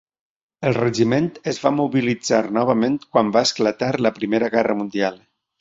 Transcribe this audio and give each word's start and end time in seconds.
El 0.69 0.75
regiment 0.77 1.27
es 1.51 1.59
va 1.65 1.73
mobilitzar 1.81 2.41
novament 2.57 2.97
quan 3.05 3.31
va 3.39 3.47
esclatar 3.49 3.93
la 4.07 4.15
Primera 4.21 4.53
Guerra 4.57 4.83
Mundial. 4.85 5.25